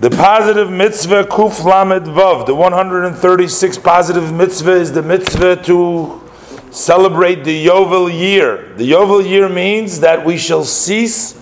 The 0.00 0.10
positive 0.10 0.70
mitzvah 0.70 1.24
kuf 1.24 1.64
lamed 1.64 2.06
vav, 2.06 2.46
the 2.46 2.54
136 2.54 3.78
positive 3.78 4.32
mitzvah 4.32 4.72
is 4.72 4.92
the 4.92 5.02
mitzvah 5.02 5.56
to 5.64 6.22
celebrate 6.70 7.42
the 7.42 7.66
Yovel 7.66 8.08
year. 8.08 8.72
The 8.76 8.90
Yovel 8.92 9.28
year 9.28 9.48
means 9.48 10.00
that 10.00 10.24
we 10.24 10.38
shall 10.38 10.64
cease 10.64 11.32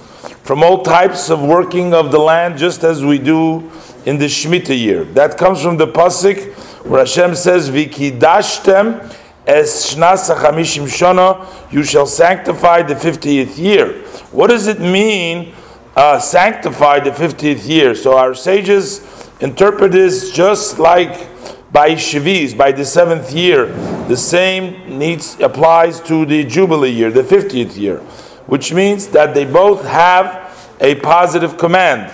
from 0.43 0.63
all 0.63 0.83
types 0.83 1.29
of 1.29 1.43
working 1.43 1.93
of 1.93 2.13
the 2.13 2.19
land 2.19 2.57
just 2.57 2.83
as 2.85 3.05
we 3.05 3.19
do 3.19 3.71
in 4.07 4.17
the 4.19 4.25
Shemitah 4.27 4.79
year. 4.79 5.05
That 5.05 5.37
comes 5.37 5.61
from 5.61 5.77
the 5.77 5.89
pasuk 5.89 6.55
where 6.87 7.01
Hashem 7.01 7.35
says, 7.35 7.69
"Vikidashtem 7.69 9.15
es 9.47 9.95
shnas 9.95 10.35
chamishim 10.35 10.85
shana." 10.85 11.45
You 11.71 11.83
shall 11.83 12.07
sanctify 12.07 12.83
the 12.83 12.95
50th 12.95 13.59
year. 13.59 14.03
What 14.31 14.49
does 14.51 14.67
it 14.67 14.81
mean? 14.81 15.53
Uh, 15.97 16.19
sanctified 16.21 17.05
the 17.05 17.11
50th 17.11 17.67
year. 17.67 17.95
So 17.95 18.17
our 18.17 18.35
sages 18.35 19.01
interpret 19.41 19.93
this 19.93 20.31
just 20.31 20.79
like 20.79 21.27
by 21.73 21.93
Shavis, 21.93 22.57
by 22.57 22.73
the 22.73 22.85
seventh 22.85 23.33
year. 23.33 23.67
The 24.07 24.17
same 24.17 24.99
needs 24.99 25.41
applies 25.41 26.01
to 26.03 26.25
the 26.27 26.45
Jubilee 26.45 26.91
year, 26.91 27.11
the 27.11 27.23
50th 27.23 27.77
year, 27.77 27.99
which 28.47 28.73
means 28.73 29.09
that 29.09 29.35
they 29.35 29.45
both 29.45 29.85
have 29.85 30.77
a 30.81 30.95
positive 30.97 31.57
command, 31.57 32.13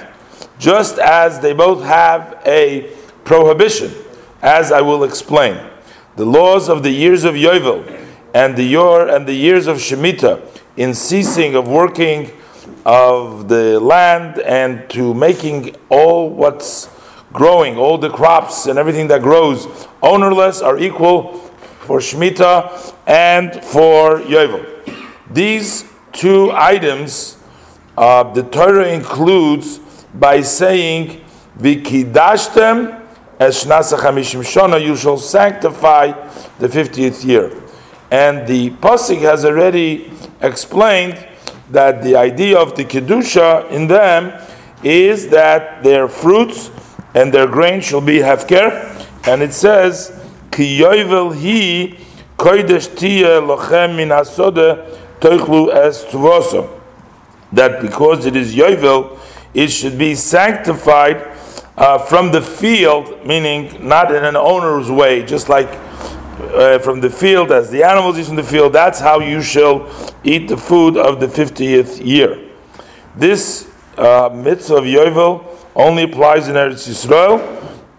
just 0.59 0.99
as 0.99 1.41
they 1.41 1.53
both 1.53 1.85
have 1.85 2.41
a 2.47 2.95
prohibition, 3.25 3.93
as 4.41 4.73
I 4.73 4.81
will 4.81 5.05
explain. 5.05 5.59
The 6.17 6.25
laws 6.25 6.69
of 6.69 6.83
the 6.83 6.91
years 6.91 7.25
of 7.25 7.35
Yovel 7.35 8.01
and 8.35 8.57
the 8.57 8.63
year 8.65 9.09
and 9.09 9.27
the 9.27 9.35
years 9.35 9.67
of 9.67 9.79
Shemitah 9.79 10.41
in 10.77 10.95
ceasing 10.95 11.55
of 11.55 11.69
working 11.69 12.31
of 12.85 13.49
the 13.49 13.79
land 13.81 14.39
and 14.41 14.89
to 14.91 15.15
making 15.15 15.77
all 15.89 16.29
what's 16.31 16.89
growing, 17.33 17.77
all 17.79 17.99
the 17.99 18.11
crops 18.11 18.67
and 18.67 18.79
everything 18.79 19.09
that 19.09 19.23
grows 19.23 19.89
ownerless 20.03 20.61
are 20.61 20.79
equal 20.79 21.39
for 21.81 21.99
Shemitah 21.99 22.95
and 23.07 23.65
for 23.65 24.21
Yovel. 24.21 24.67
These 25.31 25.85
two 26.13 26.51
items 26.53 27.39
uh, 27.97 28.23
the 28.33 28.43
Torah 28.43 28.89
includes 28.89 29.79
by 30.15 30.41
saying, 30.41 31.25
Vikidashtem 31.59 33.01
shana, 33.39 34.85
you 34.85 34.97
shall 34.97 35.19
sanctify 35.19 36.13
the 36.59 36.69
50th 36.69 37.25
year. 37.25 37.63
And 38.11 38.47
the 38.47 38.71
Pasik 38.71 39.21
has 39.21 39.45
already 39.45 40.11
explained 40.41 41.27
that 41.73 42.03
the 42.03 42.17
idea 42.17 42.59
of 42.59 42.77
the 42.77 42.85
kedusha 42.85 43.71
in 43.71 43.87
them 43.87 44.33
is 44.83 45.29
that 45.29 45.83
their 45.83 46.09
fruits 46.09 46.71
and 47.15 47.33
their 47.33 47.47
grain 47.47 47.81
shall 47.81 48.01
be 48.01 48.19
hefker, 48.19 48.71
and 49.27 49.43
it 49.43 49.53
says 49.53 50.13
ki 50.51 50.81
yovel 50.81 51.33
hi 51.33 51.99
kodesh 52.37 52.89
lochem 52.89 53.97
min 53.97 54.09
hasode 54.09 54.99
toichlu 55.21 55.75
es 55.75 56.05
tuvoso. 56.05 56.79
That 57.53 57.83
because 57.83 58.27
it 58.27 58.37
is 58.37 58.55
yovel, 58.55 59.19
it 59.55 59.69
should 59.69 59.99
be 59.99 60.15
sanctified 60.15 61.29
uh, 61.77 61.99
from 61.99 62.33
the 62.33 62.41
field, 62.41 63.27
meaning 63.27 63.87
not 63.87 64.15
in 64.15 64.25
an 64.25 64.37
owner's 64.37 64.91
way, 64.91 65.23
just 65.25 65.49
like 65.49 65.69
uh, 66.43 66.79
from 66.79 67.01
the 67.01 67.11
field 67.11 67.53
as 67.53 67.71
the 67.71 67.83
animals 67.83 68.19
eat 68.19 68.27
from 68.27 68.37
the 68.37 68.43
field. 68.43 68.73
That's 68.73 69.01
how 69.01 69.21
you 69.21 69.43
shall 69.43 69.91
eat 70.25 70.49
the 70.49 70.57
food 70.57 70.97
of 70.97 71.21
the 71.21 71.27
50th 71.27 72.05
year. 72.05 72.51
This 73.17 73.71
uh, 73.97 74.31
mitzvah 74.33 74.77
of 74.77 74.85
Yovel 74.85 75.47
only 75.75 76.05
applies 76.05 76.49
in 76.49 76.55
Eretz 76.55 76.89
Yisrael, 76.89 77.41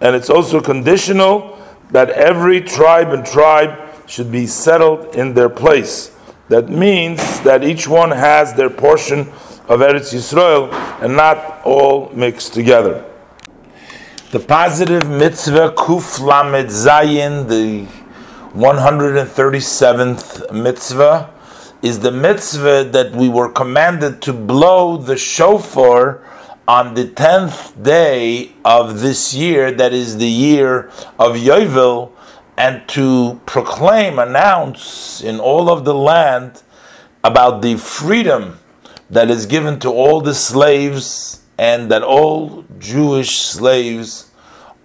and 0.02 0.16
it's 0.16 0.30
also 0.30 0.60
conditional 0.60 1.58
that 1.92 2.10
every 2.10 2.62
tribe 2.62 3.10
and 3.10 3.26
tribe 3.26 3.80
should 4.08 4.32
be 4.32 4.46
settled 4.48 5.16
in 5.16 5.34
their 5.34 5.50
place. 5.50 6.12
That 6.50 6.70
means 6.70 7.40
that 7.42 7.64
each 7.64 7.88
one 7.88 8.12
has 8.12 8.54
their 8.54 8.70
portion 8.70 9.22
of 9.68 9.80
Eretz 9.80 10.14
Yisrael 10.14 10.72
and 11.02 11.16
not 11.16 11.62
all 11.64 12.10
mixed 12.14 12.54
together. 12.54 13.06
The 14.32 14.40
positive 14.40 15.10
mitzvah 15.10 15.74
Kuf 15.78 16.20
Lamed 16.20 16.70
Zayin, 16.70 17.48
the 17.48 17.88
137th 18.54 20.54
mitzvah 20.54 21.34
is 21.82 22.02
the 22.02 22.12
mitzvah 22.12 22.84
that 22.84 23.12
we 23.12 23.28
were 23.28 23.50
commanded 23.50 24.22
to 24.22 24.32
blow 24.32 24.96
the 24.96 25.18
shofar 25.18 26.24
on 26.68 26.94
the 26.94 27.06
10th 27.06 27.82
day 27.82 28.52
of 28.64 29.00
this 29.00 29.34
year, 29.34 29.72
that 29.72 29.92
is 29.92 30.20
the 30.20 30.30
year 30.30 30.92
of 31.18 31.36
Yovel, 31.36 32.12
and 32.56 32.88
to 32.90 33.42
proclaim, 33.48 34.20
announce 34.20 35.22
in 35.22 35.40
all 35.40 35.68
of 35.68 35.84
the 35.84 35.96
land 35.96 36.62
about 37.24 37.64
the 37.64 37.76
freedom 37.76 38.60
that 39.10 39.32
is 39.32 39.48
given 39.48 39.80
to 39.80 39.90
all 39.90 40.22
the 40.22 40.36
slaves 40.36 41.42
and 41.58 41.90
that 41.90 42.04
all 42.04 42.64
Jewish 42.78 43.40
slaves 43.40 44.30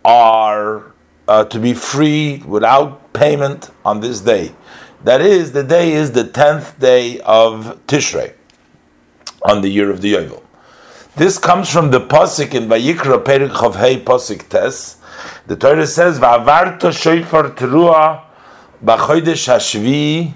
are 0.06 0.94
uh, 1.28 1.44
to 1.44 1.60
be 1.60 1.74
free 1.74 2.42
without 2.46 2.97
payment 3.18 3.70
on 3.84 4.00
this 4.00 4.20
day. 4.20 4.52
That 5.04 5.20
is, 5.20 5.52
the 5.52 5.62
day 5.62 5.92
is 5.92 6.12
the 6.12 6.24
tenth 6.24 6.78
day 6.78 7.20
of 7.20 7.80
Tishrei, 7.86 8.34
on 9.42 9.62
the 9.62 9.68
year 9.68 9.90
of 9.90 10.00
the 10.00 10.14
Yovel. 10.14 10.42
This 11.16 11.38
comes 11.38 11.68
from 11.70 11.90
the 11.90 12.00
pasuk 12.00 12.54
in 12.54 12.68
Vayikra 12.68 13.24
Perik 13.24 13.50
Chavhei 13.50 14.02
pasuk 14.04 14.48
Tes. 14.48 14.96
The 15.48 15.56
Torah 15.56 15.86
says, 15.86 16.18
"Va'avarto 16.20 16.92
shofar 16.92 17.50
teruah 17.50 18.22
b'chodesh 18.84 19.48
hashvi 19.52 20.34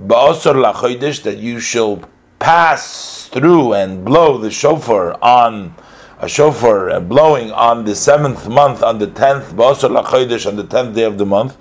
ba'osor 0.00 0.56
lachodesh," 0.64 1.22
that 1.24 1.38
you 1.38 1.60
shall 1.60 2.00
pass 2.38 3.28
through 3.32 3.74
and 3.74 4.04
blow 4.04 4.38
the 4.38 4.50
shofar 4.50 5.16
on 5.22 5.74
a 6.20 6.28
shofar 6.28 7.00
blowing 7.00 7.52
on 7.52 7.84
the 7.84 7.94
seventh 7.94 8.48
month, 8.48 8.82
on 8.82 8.98
the 8.98 9.06
tenth, 9.06 9.52
Lachodesh, 9.52 10.46
on 10.46 10.56
the 10.56 10.64
tenth 10.64 10.94
day 10.94 11.04
of 11.04 11.16
the 11.18 11.26
month, 11.26 11.56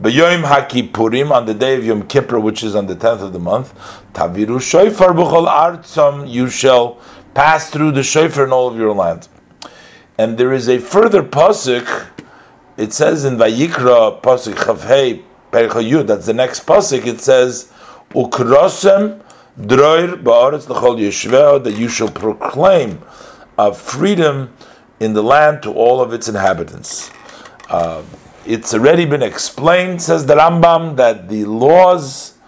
B'yoim 0.00 0.44
HaKippurim, 0.44 1.30
on 1.30 1.46
the 1.46 1.54
day 1.54 1.76
of 1.76 1.84
Yom 1.84 2.06
Kippur, 2.06 2.40
which 2.40 2.62
is 2.62 2.74
on 2.74 2.86
the 2.86 2.94
tenth 2.94 3.20
of 3.20 3.32
the 3.32 3.38
month, 3.38 3.74
Taviru 4.14 4.60
Shofar 4.60 5.10
B'chol 5.10 5.46
Artzam, 5.46 6.28
you 6.28 6.48
shall 6.48 6.98
pass 7.34 7.70
through 7.70 7.92
the 7.92 8.02
shofar 8.02 8.44
in 8.44 8.52
all 8.52 8.66
of 8.66 8.76
your 8.76 8.92
land. 8.94 9.28
And 10.16 10.36
there 10.38 10.52
is 10.52 10.68
a 10.68 10.80
further 10.80 11.22
pasuk. 11.22 12.08
It 12.76 12.92
says 12.92 13.24
in 13.24 13.36
Vayikra 13.36 14.20
pasuk 14.22 14.54
Chavhei 14.54 15.22
Perichayud. 15.52 16.08
That's 16.08 16.26
the 16.26 16.34
next 16.34 16.66
pasuk. 16.66 17.06
It 17.06 17.20
says 17.20 17.70
Ukrosem 18.10 19.22
Droir 19.56 20.20
Ba'aretz 20.20 20.68
L'chol 20.68 20.98
Yeshveh 20.98 21.62
that 21.62 21.74
you 21.74 21.88
shall 21.88 22.10
proclaim 22.10 23.02
of 23.58 23.76
freedom 23.76 24.54
in 25.00 25.12
the 25.12 25.22
land 25.22 25.62
to 25.64 25.72
all 25.72 26.00
of 26.00 26.12
its 26.12 26.28
inhabitants. 26.28 27.10
Uh, 27.68 28.02
it's 28.46 28.72
already 28.72 29.04
been 29.04 29.22
explained, 29.22 30.00
says 30.00 30.24
the 30.24 30.34
Rambam, 30.36 30.96
that 30.96 31.28
the 31.28 31.44
laws 31.44 32.38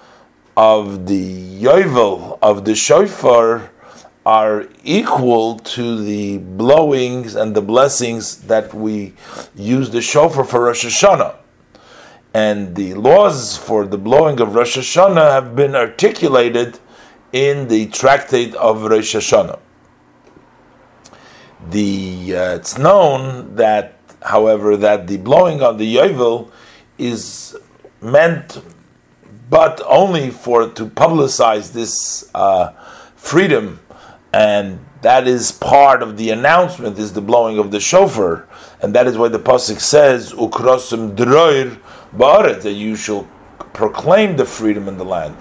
of 0.56 1.06
the 1.06 1.62
Yovel, 1.62 2.38
of 2.40 2.64
the 2.64 2.74
shofar, 2.74 3.70
are 4.24 4.66
equal 4.84 5.58
to 5.58 6.02
the 6.02 6.38
blowings 6.38 7.34
and 7.34 7.54
the 7.54 7.62
blessings 7.62 8.42
that 8.42 8.72
we 8.72 9.14
use 9.54 9.90
the 9.90 10.00
shofar 10.00 10.44
for 10.44 10.64
Rosh 10.64 10.84
Hashanah. 10.84 11.36
And 12.32 12.76
the 12.76 12.94
laws 12.94 13.56
for 13.56 13.86
the 13.86 13.98
blowing 13.98 14.40
of 14.40 14.54
Rosh 14.54 14.78
Hashanah 14.78 15.32
have 15.32 15.56
been 15.56 15.74
articulated 15.74 16.78
in 17.32 17.68
the 17.68 17.86
tractate 17.86 18.54
of 18.54 18.84
Rosh 18.84 19.16
Hashanah 19.16 19.58
the 21.68 22.34
uh, 22.36 22.54
it's 22.56 22.78
known 22.78 23.56
that, 23.56 23.94
however, 24.22 24.76
that 24.76 25.06
the 25.06 25.18
blowing 25.18 25.62
on 25.62 25.76
the 25.76 25.96
yovel 25.96 26.50
is 26.98 27.56
meant, 28.00 28.62
but 29.48 29.82
only 29.86 30.30
for 30.30 30.68
to 30.68 30.86
publicize 30.86 31.72
this 31.72 32.30
uh, 32.34 32.72
freedom, 33.16 33.80
and 34.32 34.84
that 35.02 35.26
is 35.26 35.52
part 35.52 36.02
of 36.02 36.16
the 36.16 36.30
announcement 36.30 36.98
is 36.98 37.12
the 37.12 37.20
blowing 37.20 37.58
of 37.58 37.70
the 37.70 37.80
shofar, 37.80 38.48
and 38.82 38.94
that 38.94 39.06
is 39.06 39.16
why 39.18 39.28
the 39.28 39.38
pasuk 39.38 39.80
says 39.80 40.32
ukrosim 40.32 41.14
droir 41.14 41.78
ba'aret 42.16 42.62
that 42.62 42.72
you 42.72 42.96
shall 42.96 43.28
proclaim 43.72 44.36
the 44.36 44.44
freedom 44.44 44.88
in 44.88 44.98
the 44.98 45.04
land 45.04 45.36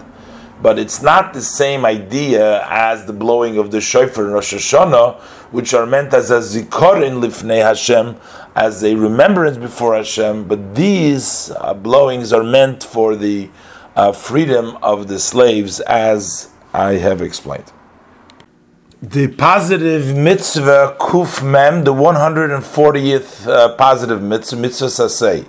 but 0.62 0.78
it's 0.78 1.02
not 1.02 1.34
the 1.34 1.42
same 1.42 1.86
idea 1.86 2.66
as 2.68 3.06
the 3.06 3.14
blowing 3.14 3.58
of 3.58 3.72
the 3.72 3.80
shofar 3.80 4.26
in 4.26 4.32
Rosh 4.32 4.54
Hashanah, 4.54 5.20
which 5.52 5.74
are 5.74 5.86
meant 5.86 6.14
as 6.14 6.32
a 6.32 6.40
zikorin 6.40 7.22
lifnei 7.22 7.64
Hashem, 7.64 8.16
as 8.56 8.84
a 8.84 8.96
remembrance 8.96 9.58
before 9.58 9.96
Hashem. 9.96 10.48
But 10.48 10.76
these 10.76 11.52
uh, 11.52 11.74
blowings 11.74 12.34
are 12.34 12.44
meant 12.44 12.84
for 12.84 13.16
the 13.16 13.50
uh, 13.96 14.12
freedom 14.12 14.78
of 14.82 15.08
the 15.08 15.20
slaves, 15.20 15.80
as 15.82 16.50
I 16.74 16.94
have 16.94 17.22
explained. 17.22 17.72
the 19.02 19.28
positive 19.30 20.14
mitzvah 20.16 20.98
kuf 21.00 21.42
mem, 21.42 21.86
the 21.86 21.94
140th 21.94 23.48
uh, 23.48 23.76
positive 23.76 24.22
mitzvah, 24.22 24.58
mitzvah 24.58 24.88
sasei. 24.88 25.48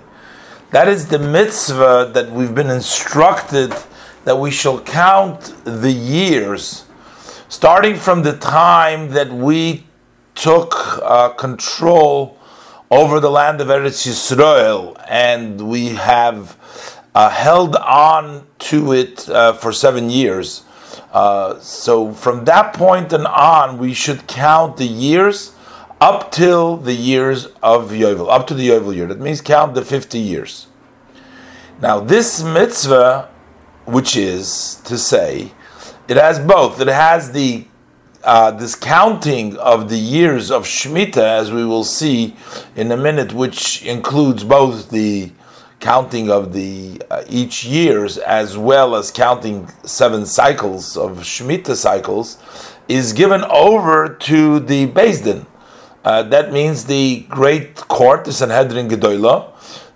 That 0.71 0.87
is 0.87 1.07
the 1.07 1.19
mitzvah 1.19 2.11
that 2.13 2.31
we've 2.31 2.55
been 2.55 2.69
instructed 2.69 3.73
that 4.23 4.37
we 4.37 4.51
shall 4.51 4.79
count 4.81 5.53
the 5.63 5.91
years, 5.91 6.85
starting 7.49 7.95
from 7.95 8.23
the 8.23 8.37
time 8.37 9.09
that 9.09 9.31
we 9.31 9.85
took 10.35 10.73
uh, 11.01 11.29
control 11.29 12.37
over 12.89 13.19
the 13.19 13.31
land 13.31 13.61
of 13.61 13.67
Eretz 13.67 14.05
Yisrael, 14.07 15.01
and 15.07 15.61
we 15.61 15.89
have 15.89 16.57
uh, 17.15 17.29
held 17.29 17.75
on 17.77 18.45
to 18.59 18.93
it 18.93 19.27
uh, 19.29 19.53
for 19.53 19.71
seven 19.71 20.09
years. 20.09 20.63
Uh, 21.11 21.59
so 21.59 22.13
from 22.13 22.45
that 22.45 22.73
point 22.73 23.11
and 23.13 23.27
on, 23.27 23.77
we 23.77 23.93
should 23.93 24.27
count 24.27 24.77
the 24.77 24.85
years 24.85 25.53
up 25.99 26.31
till 26.31 26.77
the 26.77 26.93
years 26.93 27.45
of 27.61 27.91
Yovel, 27.91 28.29
up 28.29 28.47
to 28.47 28.53
the 28.53 28.69
Yovel 28.69 28.95
year. 28.95 29.07
That 29.07 29.19
means 29.19 29.39
count 29.39 29.75
the 29.75 29.85
50 29.85 30.17
years. 30.17 30.67
Now, 31.79 31.99
this 31.99 32.43
mitzvah, 32.43 33.29
which 33.85 34.15
is 34.15 34.81
to 34.85 34.97
say, 34.97 35.51
it 36.07 36.17
has 36.17 36.39
both. 36.39 36.81
It 36.81 36.87
has 36.87 37.31
the 37.31 37.65
uh, 38.23 38.51
this 38.51 38.75
counting 38.75 39.57
of 39.57 39.89
the 39.89 39.97
years 39.97 40.51
of 40.51 40.63
Shemitah, 40.63 41.17
as 41.17 41.51
we 41.51 41.65
will 41.65 41.83
see 41.83 42.35
in 42.75 42.91
a 42.91 42.97
minute, 42.97 43.33
which 43.33 43.83
includes 43.83 44.43
both 44.43 44.91
the 44.91 45.31
counting 45.79 46.29
of 46.29 46.53
the 46.53 47.01
uh, 47.09 47.23
each 47.27 47.63
years 47.63 48.19
as 48.19 48.55
well 48.55 48.95
as 48.95 49.09
counting 49.09 49.67
seven 49.83 50.25
cycles 50.27 50.95
of 50.95 51.19
Shemitah 51.19 51.75
cycles, 51.75 52.37
is 52.87 53.13
given 53.13 53.43
over 53.45 54.09
to 54.09 54.59
the 54.59 54.87
Beis 54.87 55.23
Din. 55.23 55.45
Uh, 56.03 56.23
that 56.23 56.51
means 56.51 56.85
the 56.85 57.25
great 57.29 57.75
court, 57.75 58.25
the 58.25 58.33
Sanhedrin 58.33 58.87
Gedolah. 58.89 59.51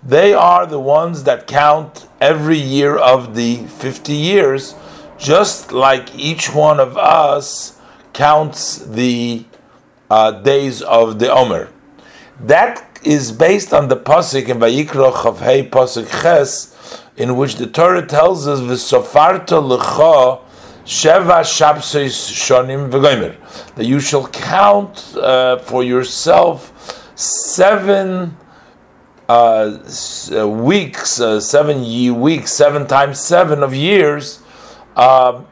They 0.06 0.34
are 0.34 0.66
the 0.66 0.78
ones 0.78 1.24
that 1.24 1.48
count 1.48 2.06
every 2.20 2.58
year 2.58 2.96
of 2.96 3.34
the 3.34 3.56
50 3.56 4.12
years, 4.12 4.76
just 5.18 5.72
like 5.72 6.14
each 6.14 6.54
one 6.54 6.78
of 6.78 6.96
us 6.96 7.80
counts 8.12 8.78
the 8.78 9.44
uh, 10.08 10.30
days 10.30 10.80
of 10.80 11.18
the 11.18 11.32
Omer. 11.32 11.70
That 12.38 13.00
is 13.02 13.32
based 13.32 13.74
on 13.74 13.88
the 13.88 13.96
pasuk 13.96 14.48
in 14.48 14.58
Vayikra 14.60 15.12
Chavhei 15.12 15.68
pasuk 15.68 16.08
Ches, 16.22 17.02
in 17.16 17.36
which 17.36 17.56
the 17.56 17.66
Torah 17.66 18.06
tells 18.06 18.46
us 18.46 18.60
v'sofarta 18.60 19.60
lecha 19.60 20.40
sheva 20.84 21.40
shabseis 21.40 22.30
shonim 22.30 22.90
v'gomer 22.92 23.34
that 23.74 23.86
you 23.86 23.98
shall 23.98 24.28
count 24.28 25.16
uh, 25.16 25.58
for 25.58 25.82
yourself 25.82 27.10
seven 27.16 28.36
uh, 29.28 29.78
uh 30.32 30.48
weeks, 30.48 31.20
uh, 31.20 31.40
seven 31.40 31.82
ye 31.82 32.10
weeks, 32.10 32.52
seven 32.52 32.86
times 32.86 33.20
seven 33.20 33.62
of 33.62 33.74
years. 33.74 34.40
Uh, 34.94 35.42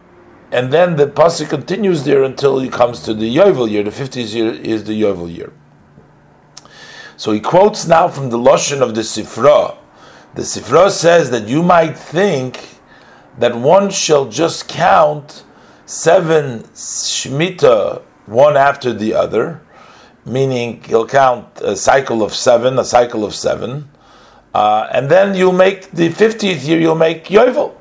and 0.53 0.73
then 0.73 0.97
the 0.97 1.06
pasuk 1.06 1.50
continues 1.50 2.05
there 2.05 2.23
until 2.23 2.61
he 2.61 2.69
comes 2.69 3.03
to 3.03 3.12
the 3.12 3.37
Yovel 3.37 3.69
year. 3.69 3.82
The 3.82 3.91
50th 3.91 4.35
year 4.35 4.53
is 4.53 4.85
the 4.85 5.00
Yovel 5.00 5.35
year. 5.35 5.53
So 7.17 7.32
he 7.32 7.41
quotes 7.41 7.87
now 7.87 8.09
from 8.09 8.31
the 8.31 8.38
Lashon 8.38 8.81
of 8.81 8.94
the 8.94 9.00
Sifra. 9.00 9.77
The 10.35 10.43
Sifra 10.43 10.91
says 10.91 11.31
that 11.31 11.49
you 11.49 11.62
might 11.62 11.97
think 11.97 12.79
that 13.38 13.56
one 13.56 13.91
shall 13.91 14.29
just 14.29 14.69
count 14.69 15.44
seven 15.87 16.61
shmita 16.75 18.03
one 18.27 18.56
after 18.56 18.93
the 18.93 19.15
other, 19.15 19.61
meaning 20.26 20.82
you'll 20.88 21.06
count 21.06 21.47
a 21.61 21.76
cycle 21.76 22.23
of 22.23 22.35
seven, 22.35 22.79
a 22.79 22.85
cycle 22.85 23.25
of 23.25 23.35
seven, 23.35 23.88
uh, 24.55 24.88
and 24.93 25.11
then 25.11 25.35
you'll 25.35 25.53
make 25.53 25.91
the 25.91 26.09
50th 26.09 26.67
year, 26.67 26.81
you'll 26.81 26.94
make 26.94 27.26
Yovel. 27.26 27.75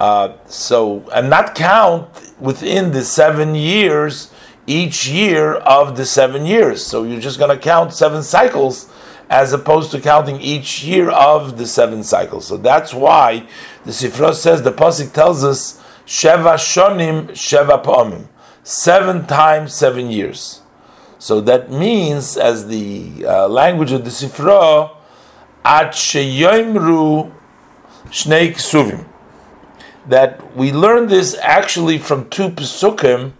Uh, 0.00 0.32
so, 0.46 1.08
and 1.12 1.28
not 1.28 1.54
count 1.54 2.08
within 2.38 2.92
the 2.92 3.02
seven 3.02 3.54
years 3.54 4.32
each 4.66 5.08
year 5.08 5.54
of 5.54 5.96
the 5.96 6.06
seven 6.06 6.46
years. 6.46 6.84
So 6.84 7.02
you're 7.02 7.20
just 7.20 7.38
going 7.38 7.54
to 7.56 7.62
count 7.62 7.92
seven 7.92 8.22
cycles 8.22 8.92
as 9.30 9.52
opposed 9.52 9.90
to 9.90 10.00
counting 10.00 10.40
each 10.40 10.84
year 10.84 11.10
of 11.10 11.58
the 11.58 11.66
seven 11.66 12.02
cycles. 12.02 12.46
So 12.46 12.56
that's 12.56 12.94
why 12.94 13.46
the 13.84 13.90
Sifra 13.90 14.34
says 14.34 14.62
the 14.62 14.72
Pasik 14.72 15.12
tells 15.12 15.44
us 15.44 15.82
Sheva 16.06 16.54
Shonim 16.54 17.28
Sheva 17.30 17.82
Pa'amim. 17.82 18.28
Seven 18.62 19.26
times 19.26 19.74
seven 19.74 20.10
years. 20.10 20.60
So 21.18 21.40
that 21.42 21.70
means, 21.70 22.36
as 22.36 22.68
the 22.68 23.26
uh, 23.26 23.48
language 23.48 23.92
of 23.92 24.04
the 24.04 24.10
Sifra, 24.10 24.96
At 25.64 25.92
Sheyoimru 25.92 27.32
Shnei 28.06 28.52
Ksuvim. 28.52 29.06
That 30.06 30.56
we 30.56 30.72
learn 30.72 31.08
this 31.08 31.36
actually 31.42 31.98
from 31.98 32.30
two 32.30 32.48
Pesukim 32.48 33.32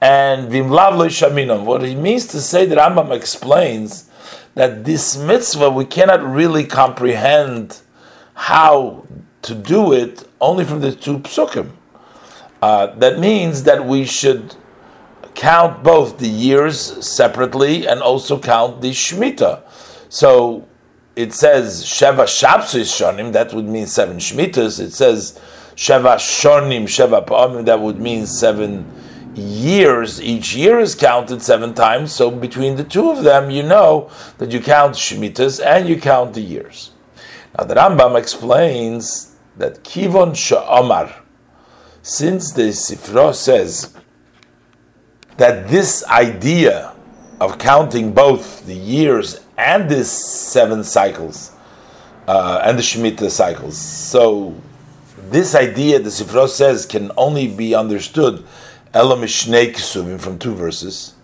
and 0.00 0.52
vimlavlo 0.52 1.08
shaminam. 1.08 1.64
What 1.64 1.82
it 1.82 1.96
means 1.96 2.26
to 2.28 2.40
say 2.40 2.66
that 2.66 2.78
Rambam 2.78 3.10
explains 3.10 4.10
that 4.54 4.84
this 4.84 5.16
mitzvah 5.16 5.70
we 5.70 5.84
cannot 5.84 6.22
really 6.22 6.64
comprehend 6.64 7.80
how 8.34 9.04
to 9.42 9.54
do 9.54 9.92
it 9.92 10.28
only 10.40 10.64
from 10.64 10.80
the 10.80 10.92
two 10.92 11.18
psukim. 11.20 11.70
Uh, 12.60 12.86
that 12.96 13.18
means 13.18 13.62
that 13.64 13.84
we 13.84 14.04
should 14.04 14.54
count 15.36 15.84
both 15.84 16.18
the 16.18 16.28
years 16.28 17.06
separately 17.06 17.86
and 17.86 18.00
also 18.00 18.38
count 18.38 18.80
the 18.80 18.90
shmita. 18.90 19.62
So 20.08 20.66
it 21.14 21.32
says 21.32 21.84
sheva 21.84 22.24
shabsus 22.24 22.90
shonim. 22.90 23.32
That 23.32 23.52
would 23.52 23.66
mean 23.66 23.86
seven 23.86 24.16
shmitas. 24.16 24.80
It 24.80 24.92
says 24.92 25.38
sheva 25.76 26.16
shonim 26.16 26.84
sheva 26.84 27.24
pa'amim. 27.24 27.66
That 27.66 27.80
would 27.80 28.00
mean 28.00 28.26
seven 28.26 28.90
years, 29.36 30.20
each 30.20 30.54
year 30.54 30.80
is 30.80 30.94
counted 30.94 31.42
seven 31.42 31.74
times. 31.74 32.12
So 32.12 32.30
between 32.30 32.76
the 32.76 32.84
two 32.84 33.10
of 33.10 33.22
them, 33.22 33.50
you 33.50 33.62
know 33.62 34.10
that 34.38 34.50
you 34.50 34.60
count 34.60 34.94
Shemitahs 34.94 35.64
and 35.64 35.88
you 35.88 36.00
count 36.00 36.34
the 36.34 36.40
years. 36.40 36.92
Now 37.56 37.64
the 37.64 37.74
Rambam 37.74 38.18
explains 38.18 39.36
that 39.56 39.84
Kivon 39.84 40.32
Sha'omar, 40.32 41.20
since 42.02 42.52
the 42.52 42.68
Sifra 42.70 43.34
says 43.34 43.94
that 45.36 45.68
this 45.68 46.04
idea 46.04 46.94
of 47.40 47.58
counting 47.58 48.12
both 48.12 48.64
the 48.66 48.74
years 48.74 49.40
and 49.58 49.88
the 49.88 50.04
seven 50.04 50.82
cycles 50.82 51.52
uh, 52.26 52.62
and 52.64 52.78
the 52.78 52.82
Shemitah 52.82 53.30
cycles, 53.30 53.76
so 53.76 54.54
this 55.30 55.54
idea, 55.54 55.98
the 55.98 56.10
Sifra 56.10 56.48
says, 56.48 56.86
can 56.86 57.10
only 57.16 57.48
be 57.48 57.74
understood 57.74 58.44
Elam 58.94 59.26
from 60.18 60.38
two 60.38 60.54
verses. 60.54 61.14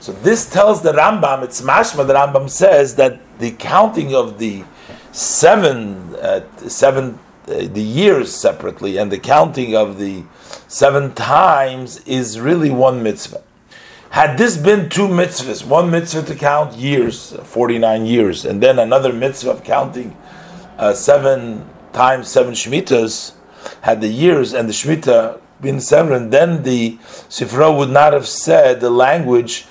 So 0.00 0.12
this 0.12 0.48
tells 0.48 0.82
the 0.82 0.92
Rambam, 0.92 1.42
it's 1.42 1.60
mashma, 1.60 2.06
the 2.06 2.14
Rambam 2.14 2.48
says 2.48 2.94
that 2.94 3.20
the 3.38 3.50
counting 3.52 4.14
of 4.14 4.38
the 4.38 4.64
seven, 5.12 6.14
uh, 6.16 6.40
seven, 6.68 7.18
uh, 7.48 7.66
the 7.66 7.82
years 7.82 8.34
separately, 8.34 8.96
and 8.96 9.12
the 9.12 9.18
counting 9.18 9.76
of 9.76 9.98
the 9.98 10.24
seven 10.68 11.12
times 11.12 11.98
is 12.06 12.40
really 12.40 12.70
one 12.70 13.02
mitzvah. 13.02 13.42
Had 14.10 14.38
this 14.38 14.56
been 14.56 14.88
two 14.88 15.06
mitzvahs, 15.06 15.64
one 15.64 15.88
mitzvah 15.88 16.22
to 16.22 16.34
count 16.34 16.74
years, 16.74 17.32
49 17.44 18.06
years, 18.06 18.44
and 18.44 18.60
then 18.60 18.80
another 18.80 19.12
mitzvah 19.12 19.52
of 19.52 19.62
counting 19.62 20.16
uh, 20.78 20.92
seven 20.94 21.64
times 21.92 22.26
seven 22.28 22.54
Shemitahs, 22.54 23.34
had 23.82 24.00
the 24.00 24.08
years 24.08 24.52
and 24.52 24.68
the 24.68 24.72
Shemitah 24.72 25.40
been 25.60 25.80
seven, 25.80 26.30
then 26.30 26.64
the 26.64 26.96
Sifra 27.28 27.76
would 27.76 27.90
not 27.90 28.12
have 28.12 28.26
said 28.26 28.80
the 28.80 28.90
language 28.90 29.66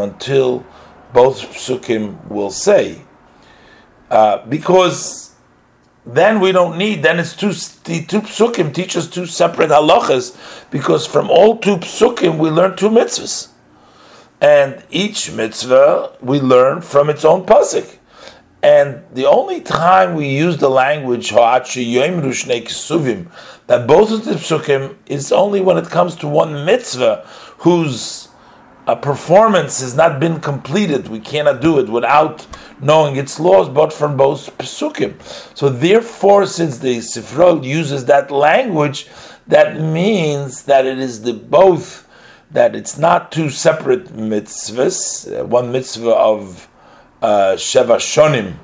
until 0.00 0.66
both 1.12 1.40
psukim 1.52 2.26
will 2.28 2.50
say. 2.50 3.02
Uh, 4.10 4.44
because 4.46 5.27
then 6.08 6.40
we 6.40 6.52
don't 6.52 6.78
need, 6.78 7.02
then 7.02 7.18
it's 7.18 7.36
two, 7.36 7.52
the 7.84 8.04
two 8.06 8.22
psukim 8.22 8.72
teach 8.72 8.96
us 8.96 9.06
two 9.06 9.26
separate 9.26 9.68
halachas, 9.68 10.34
because 10.70 11.06
from 11.06 11.30
all 11.30 11.58
two 11.58 11.76
psukim 11.76 12.38
we 12.38 12.48
learn 12.48 12.76
two 12.76 12.88
mitzvahs. 12.88 13.48
And 14.40 14.82
each 14.90 15.30
mitzvah 15.32 16.12
we 16.22 16.40
learn 16.40 16.80
from 16.80 17.10
its 17.10 17.24
own 17.24 17.44
pasuk. 17.44 17.98
And 18.62 19.02
the 19.12 19.26
only 19.26 19.60
time 19.60 20.14
we 20.14 20.28
use 20.28 20.56
the 20.56 20.70
language 20.70 21.30
that 21.30 21.66
both 23.86 24.10
of 24.10 24.24
the 24.24 24.32
psukim 24.32 24.96
is 25.06 25.30
only 25.30 25.60
when 25.60 25.76
it 25.76 25.90
comes 25.90 26.16
to 26.16 26.26
one 26.26 26.64
mitzvah 26.64 27.24
whose 27.58 28.27
uh, 28.88 28.94
performance 28.94 29.80
has 29.80 29.94
not 29.94 30.18
been 30.18 30.40
completed. 30.40 31.08
We 31.08 31.20
cannot 31.20 31.60
do 31.60 31.78
it 31.78 31.90
without 31.90 32.46
knowing 32.80 33.16
its 33.16 33.38
laws, 33.38 33.68
but 33.68 33.92
from 33.92 34.16
both 34.16 34.56
psukim. 34.56 35.12
So 35.54 35.68
therefore, 35.68 36.46
since 36.46 36.78
the 36.78 36.96
Sifrol 36.98 37.62
uses 37.62 38.06
that 38.06 38.30
language, 38.30 39.06
that 39.46 39.78
means 39.78 40.62
that 40.62 40.86
it 40.86 40.98
is 40.98 41.22
the 41.22 41.34
both 41.34 42.08
that 42.50 42.74
it's 42.74 42.96
not 42.96 43.30
two 43.30 43.50
separate 43.50 44.06
mitzvahs, 44.06 45.38
uh, 45.38 45.44
one 45.44 45.70
mitzvah 45.70 46.14
of 46.14 46.66
uh, 47.20 47.52
Sheva 47.56 47.96
Shonim, 47.96 48.54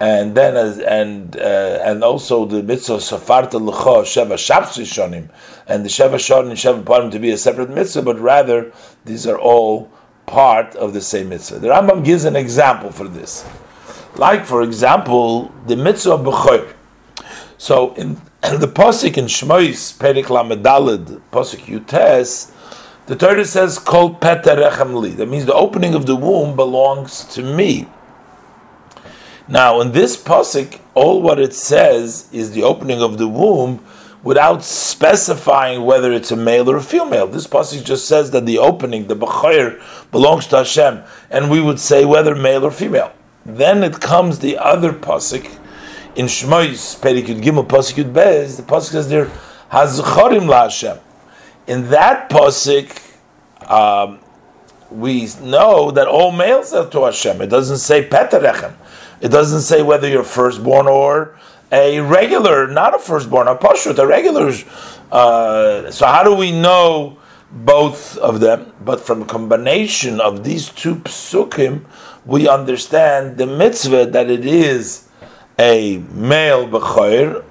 and 0.00 0.34
then 0.34 0.56
as, 0.56 0.78
and 0.78 1.36
uh, 1.36 1.82
and 1.84 2.02
also 2.02 2.46
the 2.46 2.62
mitzvah 2.62 2.96
Safarta 2.96 3.60
L'cha 3.60 4.02
Sheva 4.02 4.34
Shapsi 4.34 4.84
Shonim, 4.84 5.28
and 5.66 5.84
the 5.84 5.90
Sheva 5.90 6.14
Shonim 6.14 6.52
Sheva 6.52 6.82
Parim 6.82 7.10
to 7.12 7.18
be 7.18 7.30
a 7.30 7.36
separate 7.36 7.68
mitzvah, 7.68 8.02
but 8.02 8.18
rather 8.18 8.72
these 9.04 9.26
are 9.26 9.38
all 9.38 9.90
part 10.24 10.74
of 10.76 10.94
the 10.94 11.02
same 11.02 11.28
mitzvah. 11.28 11.58
The 11.58 11.68
Rambam 11.68 12.02
gives 12.02 12.24
an 12.24 12.34
example 12.34 12.90
for 12.90 13.06
this. 13.06 13.44
Like, 14.16 14.46
for 14.46 14.62
example, 14.62 15.52
the 15.66 15.76
mitzvah 15.76 16.12
of 16.12 16.20
B'choir. 16.20 16.74
So, 17.58 17.92
in, 17.94 18.14
the 18.40 18.68
Pasik 18.68 19.18
in 19.18 19.26
Shmois, 19.26 19.98
Perik 19.98 20.24
Lamedalid, 20.24 21.20
Pasik 21.30 21.66
Yutes, 21.66 22.52
the 23.06 23.16
Torah 23.16 23.44
says, 23.44 23.78
Kol 23.78 24.14
Peter 24.14 24.56
Rechem 24.56 24.94
Li. 24.94 25.10
That 25.10 25.28
means 25.28 25.44
the 25.44 25.54
opening 25.54 25.94
of 25.94 26.06
the 26.06 26.16
womb 26.16 26.56
belongs 26.56 27.24
to 27.34 27.42
me. 27.42 27.86
Now, 29.50 29.80
in 29.80 29.90
this 29.90 30.16
Pasik, 30.16 30.78
all 30.94 31.20
what 31.20 31.40
it 31.40 31.52
says 31.54 32.28
is 32.32 32.52
the 32.52 32.62
opening 32.62 33.02
of 33.02 33.18
the 33.18 33.26
womb 33.26 33.84
without 34.22 34.62
specifying 34.62 35.84
whether 35.84 36.12
it's 36.12 36.30
a 36.30 36.36
male 36.36 36.70
or 36.70 36.76
a 36.76 36.82
female. 36.82 37.26
This 37.26 37.48
passage 37.48 37.84
just 37.84 38.06
says 38.06 38.30
that 38.30 38.46
the 38.46 38.58
opening, 38.58 39.08
the 39.08 39.16
b'chayr, 39.16 39.82
belongs 40.12 40.46
to 40.48 40.58
Hashem, 40.58 41.02
and 41.30 41.50
we 41.50 41.60
would 41.60 41.80
say 41.80 42.04
whether 42.04 42.36
male 42.36 42.64
or 42.64 42.70
female. 42.70 43.12
Then 43.44 43.82
it 43.82 44.00
comes 44.00 44.38
the 44.38 44.56
other 44.56 44.92
pasuk 44.92 45.58
in 46.14 46.26
Shmois, 46.26 47.00
Perikut 47.00 47.42
Gimel, 47.42 47.66
Pasuk 47.66 48.12
Bez. 48.12 48.56
The 48.56 48.62
pasuk 48.62 48.90
says 48.90 49.08
there, 49.08 49.30
Hazucharim 49.72 50.46
la 50.46 50.64
Hashem. 50.64 50.98
In 51.66 51.88
that 51.90 52.30
pasuk, 52.30 52.90
um, 53.68 54.20
we 54.90 55.28
know 55.42 55.90
that 55.90 56.06
all 56.06 56.32
males 56.32 56.72
are 56.72 56.88
to 56.90 57.04
Hashem. 57.04 57.40
It 57.40 57.48
doesn't 57.48 57.78
say 57.78 58.08
Peterechem. 58.08 58.74
It 59.20 59.28
doesn't 59.28 59.62
say 59.62 59.82
whether 59.82 60.08
you're 60.08 60.24
firstborn 60.24 60.86
or 60.86 61.38
a 61.72 62.00
regular, 62.00 62.66
not 62.66 62.94
a 62.94 62.98
firstborn, 62.98 63.48
a 63.48 63.54
pashut, 63.54 63.98
a 63.98 64.06
regular. 64.06 64.52
Uh, 65.12 65.90
so 65.90 66.06
how 66.06 66.22
do 66.22 66.34
we 66.34 66.50
know 66.52 67.18
both 67.50 68.16
of 68.18 68.40
them? 68.40 68.72
But 68.84 69.00
from 69.00 69.24
combination 69.26 70.20
of 70.20 70.42
these 70.44 70.70
two 70.70 70.96
psukim, 70.96 71.84
we 72.26 72.48
understand 72.48 73.36
the 73.36 73.46
mitzvah 73.46 74.06
that 74.06 74.30
it 74.30 74.44
is 74.44 75.08
a 75.58 75.98
male 76.12 76.66
b'choir 76.68 77.44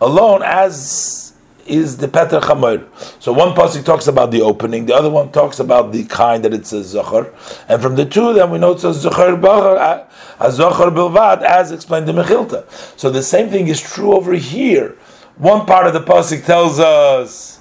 alone 0.00 0.42
as 0.44 1.27
is 1.68 1.96
the 1.98 2.08
Peter 2.08 2.40
Chamoir. 2.40 2.86
So 3.20 3.32
one 3.32 3.54
pasuk 3.54 3.84
talks 3.84 4.06
about 4.06 4.30
the 4.30 4.42
opening, 4.42 4.86
the 4.86 4.94
other 4.94 5.10
one 5.10 5.30
talks 5.30 5.60
about 5.60 5.92
the 5.92 6.04
kind 6.04 6.44
that 6.44 6.54
it's 6.54 6.72
a 6.72 6.82
Zachar, 6.82 7.32
and 7.68 7.82
from 7.82 7.96
the 7.96 8.04
two 8.04 8.28
of 8.28 8.34
them 8.34 8.50
we 8.50 8.58
know 8.58 8.72
it's 8.72 8.84
a 8.84 8.94
Zachar 8.94 9.36
Bachar, 9.36 10.06
a 10.40 10.52
Zachar 10.52 10.90
Bilvad, 10.90 11.42
as 11.42 11.72
explained 11.72 12.08
in 12.08 12.16
Mechilta. 12.16 12.64
So 12.98 13.10
the 13.10 13.22
same 13.22 13.50
thing 13.50 13.68
is 13.68 13.80
true 13.80 14.14
over 14.14 14.32
here. 14.32 14.96
One 15.36 15.66
part 15.66 15.86
of 15.86 15.92
the 15.92 16.00
pasuk 16.00 16.44
tells 16.44 16.78
us 16.80 17.60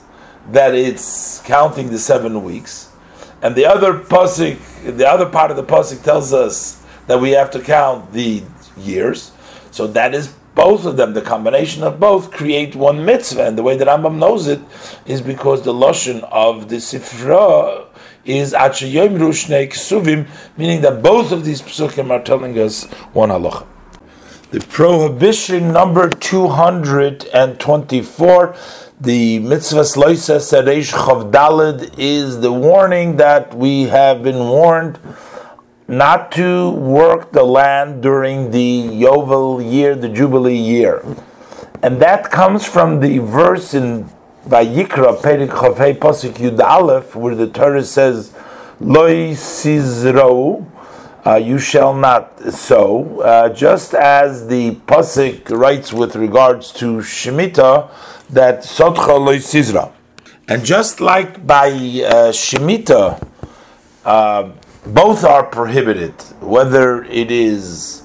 that 0.51 0.73
it's 0.73 1.41
counting 1.43 1.89
the 1.89 1.99
seven 1.99 2.43
weeks, 2.43 2.91
and 3.41 3.55
the 3.55 3.65
other 3.65 3.93
pasuk, 3.99 4.57
the 4.97 5.07
other 5.07 5.27
part 5.27 5.51
of 5.51 5.57
the 5.57 5.63
pasuk 5.63 6.03
tells 6.03 6.33
us 6.33 6.83
that 7.07 7.19
we 7.19 7.31
have 7.31 7.51
to 7.51 7.59
count 7.59 8.11
the 8.13 8.43
years. 8.77 9.31
So 9.71 9.87
that 9.87 10.15
is 10.15 10.33
both 10.57 10.85
of 10.85 10.97
them, 10.97 11.13
the 11.13 11.21
combination 11.21 11.83
of 11.83 11.99
both, 11.99 12.31
create 12.31 12.75
one 12.75 13.05
mitzvah. 13.05 13.45
And 13.45 13.57
the 13.57 13.63
way 13.63 13.77
that 13.77 13.87
Rambam 13.87 14.17
knows 14.17 14.47
it 14.47 14.59
is 15.05 15.21
because 15.21 15.61
the 15.61 15.73
lashon 15.73 16.21
of 16.23 16.67
the 16.67 16.75
sifra 16.77 17.85
is 18.25 18.53
achayim 18.53 19.19
rushne 19.19 19.69
ksuvim, 19.69 20.27
meaning 20.57 20.81
that 20.81 21.01
both 21.01 21.31
of 21.31 21.45
these 21.45 21.61
psukim 21.61 22.11
are 22.11 22.21
telling 22.21 22.59
us 22.59 22.83
one 23.13 23.29
halacha. 23.29 23.65
The 24.49 24.61
prohibition 24.61 25.73
number 25.73 26.09
224, 26.09 28.55
the 28.99 29.39
mitzvah 29.39 29.81
loisa 29.81 30.39
sereish 30.39 30.93
chavdalid, 30.93 31.93
is 31.97 32.39
the 32.41 32.51
warning 32.51 33.17
that 33.17 33.53
we 33.53 33.83
have 33.83 34.23
been 34.23 34.39
warned 34.39 34.97
not 35.87 36.31
to 36.33 36.71
work 36.71 37.31
the 37.31 37.43
land 37.43 38.01
during 38.03 38.51
the 38.51 38.83
Yovel 38.83 39.59
year, 39.59 39.95
the 39.95 40.09
Jubilee 40.09 40.57
year. 40.57 41.03
And 41.81 42.01
that 42.01 42.29
comes 42.31 42.67
from 42.67 42.99
the 42.99 43.19
verse 43.19 43.73
in 43.73 44.09
Vayikra, 44.45 45.21
Perik 45.21 45.49
Chavei 45.49 45.97
Pasuk 45.97 46.33
Yud 46.33 46.59
Aleph, 46.59 47.15
where 47.15 47.35
the 47.35 47.47
Torah 47.47 47.83
says, 47.83 48.33
Loi 48.79 49.31
Sizro, 49.31 50.65
uh, 51.25 51.35
you 51.35 51.59
shall 51.59 51.93
not 51.93 52.39
sow. 52.53 53.21
Uh, 53.21 53.49
just 53.49 53.93
as 53.93 54.47
the 54.47 54.75
Pasuk 54.87 55.49
writes 55.49 55.93
with 55.93 56.15
regards 56.15 56.71
to 56.73 56.97
Shemitah, 56.97 57.89
that 58.29 58.63
Sotcha 58.63 59.13
Loi 59.13 59.37
Sizra. 59.37 59.91
And 60.47 60.63
just 60.63 61.01
like 61.01 61.45
by 61.45 61.69
uh, 61.69 62.31
Shemitah, 62.31 63.25
uh, 64.05 64.51
both 64.93 65.23
are 65.23 65.43
prohibited, 65.43 66.13
whether 66.41 67.03
it 67.03 67.31
is 67.31 68.03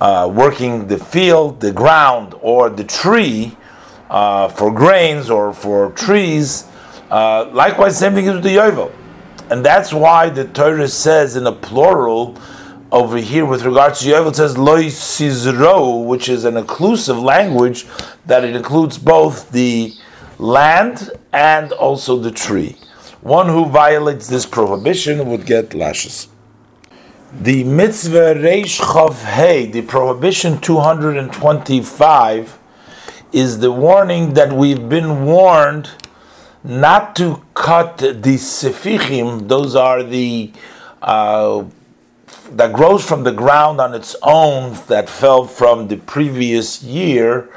uh, 0.00 0.30
working 0.32 0.86
the 0.86 0.98
field, 0.98 1.60
the 1.60 1.72
ground, 1.72 2.34
or 2.40 2.68
the 2.68 2.84
tree 2.84 3.56
uh, 4.10 4.48
for 4.48 4.72
grains 4.72 5.30
or 5.30 5.52
for 5.52 5.90
trees. 5.92 6.66
Uh, 7.10 7.48
likewise, 7.52 7.98
same 7.98 8.14
thing 8.14 8.26
is 8.26 8.34
with 8.34 8.42
the 8.42 8.56
yovel. 8.56 8.92
And 9.50 9.64
that's 9.64 9.92
why 9.92 10.30
the 10.30 10.46
Torah 10.46 10.88
says 10.88 11.36
in 11.36 11.46
a 11.46 11.52
plural 11.52 12.36
over 12.90 13.16
here 13.16 13.44
with 13.44 13.64
regards 13.64 14.00
to 14.00 14.08
yovel, 14.08 14.30
it 14.30 14.36
says 14.36 14.56
loy 14.56 14.84
sizro, 14.84 16.04
which 16.04 16.28
is 16.28 16.44
an 16.44 16.56
inclusive 16.56 17.18
language 17.18 17.86
that 18.26 18.44
it 18.44 18.56
includes 18.56 18.98
both 18.98 19.50
the 19.50 19.92
land 20.38 21.10
and 21.32 21.72
also 21.72 22.16
the 22.16 22.30
tree. 22.30 22.76
One 23.24 23.48
who 23.48 23.64
violates 23.64 24.28
this 24.28 24.44
prohibition 24.44 25.26
would 25.30 25.46
get 25.46 25.72
lashes. 25.72 26.28
The 27.32 27.64
mitzvah 27.64 28.34
Reish 28.34 28.78
Chav 28.78 29.14
Hey, 29.24 29.64
the 29.64 29.80
prohibition 29.80 30.60
225, 30.60 32.58
is 33.32 33.60
the 33.60 33.72
warning 33.72 34.34
that 34.34 34.52
we've 34.52 34.90
been 34.90 35.24
warned 35.24 35.88
not 36.62 37.16
to 37.16 37.42
cut 37.54 37.96
the 37.96 38.36
sefichim, 38.36 39.48
those 39.48 39.74
are 39.74 40.02
the 40.02 40.52
uh, 41.00 41.64
that 42.50 42.74
grows 42.74 43.06
from 43.06 43.24
the 43.24 43.32
ground 43.32 43.80
on 43.80 43.94
its 43.94 44.14
own 44.22 44.76
that 44.88 45.08
fell 45.08 45.46
from 45.46 45.88
the 45.88 45.96
previous 45.96 46.82
year. 46.82 47.48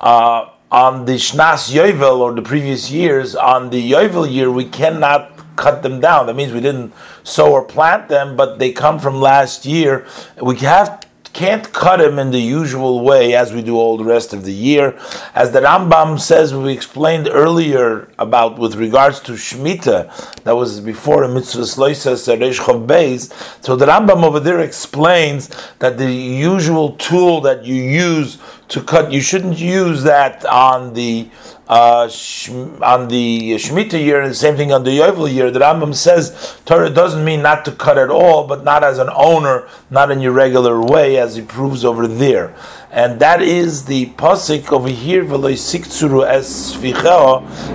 Uh, 0.00 0.50
on 0.76 1.06
the 1.06 1.14
Shnas 1.14 1.72
Yovel 1.72 2.18
or 2.18 2.34
the 2.34 2.42
previous 2.42 2.90
years, 2.90 3.34
on 3.34 3.70
the 3.70 3.92
Yovel 3.92 4.30
year, 4.30 4.50
we 4.50 4.66
cannot 4.66 5.32
cut 5.56 5.82
them 5.82 6.00
down. 6.00 6.26
That 6.26 6.36
means 6.36 6.52
we 6.52 6.60
didn't 6.60 6.92
sow 7.24 7.50
or 7.50 7.64
plant 7.64 8.10
them, 8.10 8.36
but 8.36 8.58
they 8.58 8.72
come 8.72 8.98
from 8.98 9.18
last 9.18 9.64
year. 9.64 10.06
We 10.38 10.56
have 10.58 11.06
can't 11.32 11.70
cut 11.74 11.98
them 11.98 12.18
in 12.18 12.30
the 12.30 12.40
usual 12.40 13.04
way 13.04 13.34
as 13.34 13.52
we 13.52 13.60
do 13.60 13.76
all 13.76 13.98
the 13.98 14.04
rest 14.04 14.32
of 14.32 14.42
the 14.44 14.52
year. 14.52 14.98
As 15.34 15.52
the 15.52 15.60
Rambam 15.60 16.18
says, 16.18 16.54
we 16.54 16.72
explained 16.72 17.28
earlier 17.30 18.08
about 18.18 18.58
with 18.58 18.74
regards 18.76 19.20
to 19.20 19.32
Shemitah, 19.32 20.42
that 20.44 20.56
was 20.56 20.80
before 20.80 21.24
a 21.24 21.28
mitzvah 21.28 21.64
Sloisa 21.64 22.14
Seresh 22.16 22.60
Beis. 22.86 23.22
So 23.62 23.76
the 23.76 23.84
Rambam 23.84 24.24
over 24.24 24.40
there 24.40 24.60
explains 24.60 25.50
that 25.78 25.98
the 25.98 26.10
usual 26.10 26.92
tool 26.92 27.42
that 27.42 27.66
you 27.66 27.74
use 27.74 28.38
to 28.68 28.82
cut, 28.82 29.12
you 29.12 29.20
shouldn't 29.20 29.58
use 29.58 30.02
that 30.02 30.44
on 30.44 30.94
the 30.94 31.28
uh, 31.68 32.08
on 32.82 33.08
the 33.08 33.52
Shemitah 33.54 34.00
year, 34.00 34.20
and 34.20 34.30
the 34.30 34.34
same 34.34 34.56
thing 34.56 34.72
on 34.72 34.84
the 34.84 34.98
Yovel 34.98 35.32
year. 35.32 35.50
The 35.50 35.58
Rambam 35.58 35.94
says 35.94 36.60
Torah 36.64 36.90
doesn't 36.90 37.24
mean 37.24 37.42
not 37.42 37.64
to 37.64 37.72
cut 37.72 37.98
at 37.98 38.08
all, 38.08 38.46
but 38.46 38.62
not 38.62 38.84
as 38.84 38.98
an 38.98 39.08
owner, 39.12 39.68
not 39.90 40.12
in 40.12 40.20
your 40.20 40.32
regular 40.32 40.80
way, 40.80 41.18
as 41.18 41.34
he 41.34 41.42
proves 41.42 41.84
over 41.84 42.06
there. 42.06 42.54
And 42.92 43.20
that 43.20 43.42
is 43.42 43.84
the 43.86 44.06
pasuk 44.10 44.72
over 44.72 44.88
here, 44.88 45.24
Veloisiksuru 45.24 46.24
es 46.24 46.72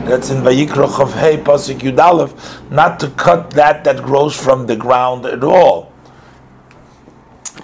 That's 0.07 0.29
in 0.29 0.37
Vayikra 0.41 0.87
Chavhei 0.87 1.43
pasuk 1.43 1.79
Yudalev, 1.79 2.71
not 2.71 2.99
to 3.01 3.09
cut 3.09 3.51
that 3.51 3.83
that 3.83 4.03
grows 4.03 4.35
from 4.35 4.67
the 4.67 4.77
ground 4.77 5.25
at 5.25 5.43
all. 5.43 5.91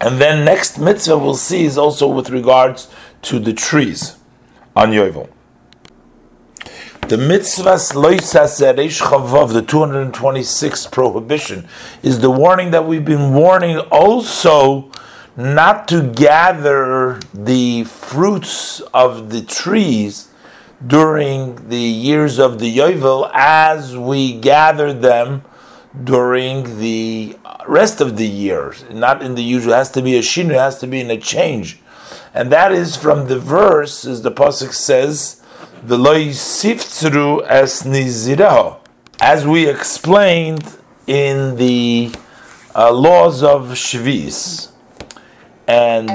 And 0.00 0.20
then 0.20 0.44
next 0.44 0.78
mitzvah 0.78 1.18
we'll 1.18 1.34
see 1.34 1.64
is 1.64 1.76
also 1.76 2.06
with 2.06 2.30
regards 2.30 2.88
to 3.22 3.38
the 3.38 3.52
trees 3.52 4.16
on 4.76 4.90
Yovel. 4.90 5.28
The 7.08 7.16
mitzvahs 7.16 7.94
loisas 7.94 8.60
eresh 8.60 9.00
chavav, 9.00 9.52
the 9.54 9.62
226th 9.62 10.92
prohibition, 10.92 11.66
is 12.02 12.20
the 12.20 12.30
warning 12.30 12.70
that 12.72 12.86
we've 12.86 13.04
been 13.04 13.32
warning 13.32 13.78
also 13.78 14.90
not 15.36 15.88
to 15.88 16.02
gather 16.12 17.18
the 17.32 17.84
fruits 17.84 18.80
of 18.92 19.30
the 19.30 19.40
trees 19.40 20.28
during 20.86 21.68
the 21.68 21.76
years 21.76 22.38
of 22.38 22.58
the 22.58 22.76
Yovel 22.76 23.30
as 23.32 23.96
we 23.96 24.38
gather 24.38 24.92
them 24.92 25.42
during 26.04 26.78
the 26.78 27.36
rest 27.66 28.00
of 28.00 28.16
the 28.16 28.26
year, 28.26 28.74
not 28.90 29.22
in 29.22 29.34
the 29.34 29.42
usual. 29.42 29.72
It 29.72 29.76
has 29.76 29.90
to 29.92 30.02
be 30.02 30.16
a 30.16 30.20
shinu, 30.20 30.50
it 30.50 30.58
has 30.58 30.78
to 30.80 30.86
be 30.86 31.00
in 31.00 31.10
a 31.10 31.18
change, 31.18 31.80
and 32.34 32.52
that 32.52 32.72
is 32.72 32.96
from 32.96 33.28
the 33.28 33.38
verse, 33.38 34.04
as 34.04 34.22
the 34.22 34.30
pasuk 34.30 34.72
says, 34.72 35.40
"The 35.82 35.98
loy 35.98 36.28
es 36.28 37.82
niziraho," 37.82 38.76
as 39.20 39.46
we 39.46 39.68
explained 39.68 40.76
in 41.06 41.56
the 41.56 42.12
uh, 42.74 42.92
laws 42.92 43.42
of 43.42 43.70
Shvis, 43.70 44.70
and 45.66 46.10